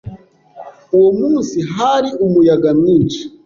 Uwo 0.97 1.09
munsi 1.19 1.57
hari 1.75 2.09
umuyaga 2.25 2.69
mwinshi. 2.79 3.21